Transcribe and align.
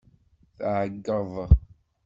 Teɛyiḍ. 0.57 1.31